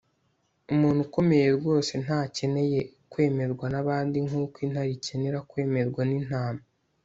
[0.73, 2.79] umuntu ukomeye rwose ntakeneye
[3.11, 6.63] kwemerwa nabandi nkuko intare ikenera kwemerwa n'intama